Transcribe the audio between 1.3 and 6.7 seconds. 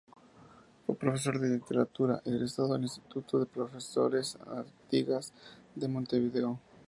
de literatura, egresado del Instituto de Profesores Artigas de Montevideo.